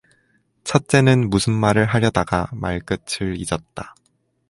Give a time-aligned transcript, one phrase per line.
[0.63, 3.93] 첫째는 무슨 말을 하려다가 말끝을 잊었다.